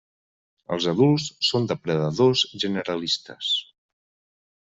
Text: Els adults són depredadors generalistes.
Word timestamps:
Els 0.75 0.87
adults 0.91 1.25
són 1.49 1.67
depredadors 1.73 2.45
generalistes. 2.65 3.51